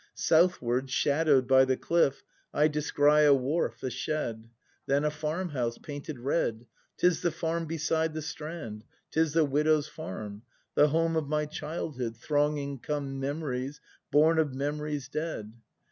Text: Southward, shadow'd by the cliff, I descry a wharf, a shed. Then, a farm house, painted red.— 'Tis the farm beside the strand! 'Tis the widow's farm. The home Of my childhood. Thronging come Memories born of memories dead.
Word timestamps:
Southward, 0.15 0.89
shadow'd 0.89 1.47
by 1.47 1.63
the 1.63 1.77
cliff, 1.77 2.23
I 2.55 2.67
descry 2.69 3.23
a 3.23 3.35
wharf, 3.35 3.83
a 3.83 3.91
shed. 3.91 4.49
Then, 4.87 5.03
a 5.03 5.11
farm 5.11 5.49
house, 5.49 5.77
painted 5.77 6.17
red.— 6.17 6.65
'Tis 6.97 7.21
the 7.21 7.29
farm 7.29 7.67
beside 7.67 8.15
the 8.15 8.23
strand! 8.23 8.83
'Tis 9.11 9.33
the 9.33 9.45
widow's 9.45 9.87
farm. 9.87 10.41
The 10.73 10.87
home 10.87 11.15
Of 11.15 11.27
my 11.29 11.45
childhood. 11.45 12.17
Thronging 12.17 12.79
come 12.79 13.19
Memories 13.19 13.79
born 14.09 14.39
of 14.39 14.55
memories 14.55 15.07
dead. 15.07 15.53